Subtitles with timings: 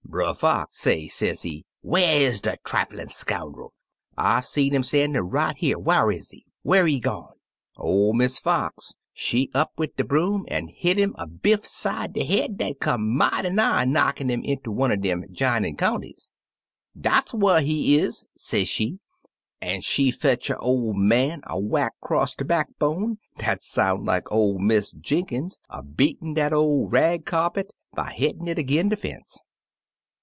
[0.11, 3.71] Brer Fox say, sezee, 'Whar is de triflin' scoundul?
[4.17, 6.45] I seed 'im stan'in' right here— whar is he?
[6.65, 7.35] Whar he gone?
[7.59, 12.25] * OV Miss Fox, she up wid de broom an' hit him a biff side de
[12.25, 16.33] head dat come mighty nigh knockin' 'im inter one er de j'inin' counties.
[16.99, 18.99] *Dat's whar he is,' se' she,
[19.61, 24.57] an* she fetch her ol* man a whack 'cross de backbone, dat soun' like oY
[24.59, 29.39] Miss Jenkins a beatin* dat ol* rag kyarpit by hit tin' it ag'in de fence.